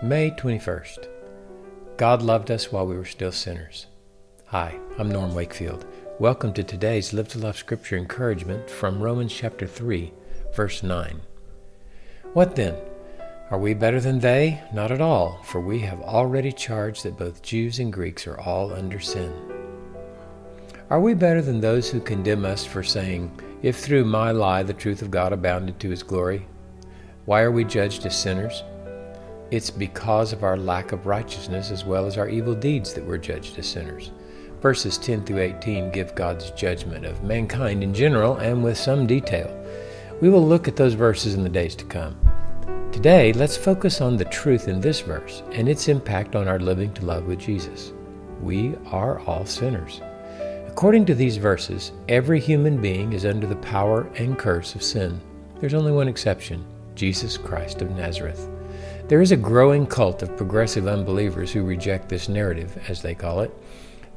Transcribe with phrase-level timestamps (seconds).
[0.00, 1.08] May 21st.
[1.96, 3.86] God loved us while we were still sinners.
[4.46, 5.86] Hi, I'm Norm Wakefield.
[6.20, 10.12] Welcome to today's Live to Love Scripture encouragement from Romans chapter 3,
[10.54, 11.20] verse 9.
[12.32, 12.76] What then?
[13.50, 14.62] Are we better than they?
[14.72, 18.72] Not at all, for we have already charged that both Jews and Greeks are all
[18.72, 19.32] under sin.
[20.90, 24.72] Are we better than those who condemn us for saying, If through my lie the
[24.72, 26.46] truth of God abounded to his glory?
[27.24, 28.62] Why are we judged as sinners?
[29.50, 33.16] It's because of our lack of righteousness as well as our evil deeds that we're
[33.16, 34.10] judged as sinners.
[34.60, 39.54] Verses 10 through 18 give God's judgment of mankind in general and with some detail.
[40.20, 42.18] We will look at those verses in the days to come.
[42.92, 46.92] Today, let's focus on the truth in this verse and its impact on our living
[46.94, 47.92] to love with Jesus.
[48.42, 50.02] We are all sinners.
[50.66, 55.20] According to these verses, every human being is under the power and curse of sin.
[55.58, 58.48] There's only one exception Jesus Christ of Nazareth.
[59.08, 63.40] There is a growing cult of progressive unbelievers who reject this narrative, as they call
[63.40, 63.50] it.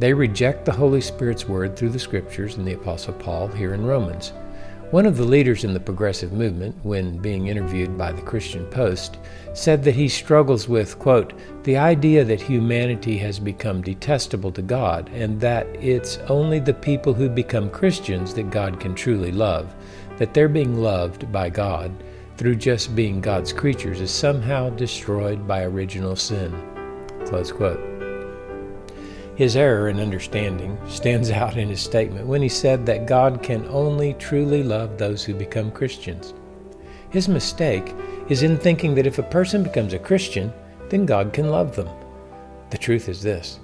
[0.00, 3.86] They reject the Holy Spirit's word through the Scriptures and the Apostle Paul here in
[3.86, 4.32] Romans.
[4.90, 9.18] One of the leaders in the progressive movement, when being interviewed by the Christian Post,
[9.54, 15.08] said that he struggles with, quote, the idea that humanity has become detestable to God
[15.10, 19.72] and that it's only the people who become Christians that God can truly love,
[20.16, 21.94] that their being loved by God
[22.40, 26.50] through just being God's creatures is somehow destroyed by original sin.
[29.36, 33.66] His error in understanding stands out in his statement when he said that God can
[33.66, 36.32] only truly love those who become Christians.
[37.10, 37.94] His mistake
[38.30, 40.50] is in thinking that if a person becomes a Christian,
[40.88, 41.90] then God can love them.
[42.70, 43.60] The truth is this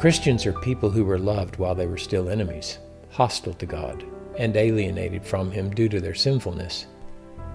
[0.00, 2.80] Christians are people who were loved while they were still enemies,
[3.10, 4.04] hostile to God,
[4.36, 6.86] and alienated from Him due to their sinfulness.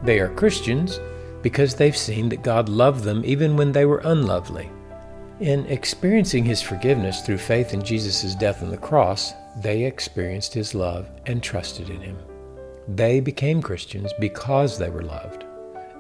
[0.06, 1.00] They are Christians
[1.42, 4.70] because they've seen that God loved them even when they were unlovely.
[5.40, 10.76] In experiencing His forgiveness through faith in Jesus' death on the cross, they experienced His
[10.76, 12.18] love and trusted in Him.
[12.88, 15.44] They became Christians because they were loved,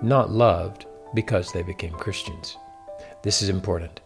[0.03, 0.85] not loved
[1.15, 2.57] because they became Christians.
[3.23, 4.01] This is important.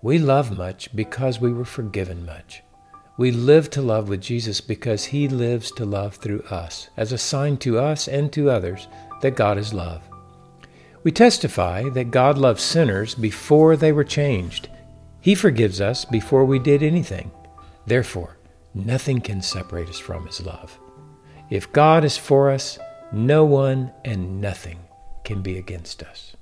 [0.00, 2.62] We love much because we were forgiven much.
[3.18, 7.18] We live to love with Jesus because He lives to love through us, as a
[7.18, 8.88] sign to us and to others
[9.20, 10.02] that God is love.
[11.02, 14.68] We testify that God loves sinners before they were changed.
[15.20, 17.30] He forgives us before we did anything.
[17.86, 18.36] Therefore,
[18.74, 20.78] nothing can separate us from His love.
[21.50, 22.78] If God is for us,
[23.12, 24.80] no one and nothing
[25.24, 26.34] can be against us.